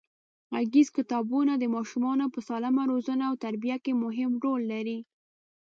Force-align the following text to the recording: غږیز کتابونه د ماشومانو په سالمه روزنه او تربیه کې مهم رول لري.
غږیز 0.55 0.87
کتابونه 0.97 1.53
د 1.57 1.63
ماشومانو 1.75 2.25
په 2.33 2.39
سالمه 2.47 2.83
روزنه 2.91 3.23
او 3.29 3.35
تربیه 3.45 3.77
کې 3.83 3.93
مهم 4.03 4.31
رول 4.43 4.61
لري. 4.73 4.99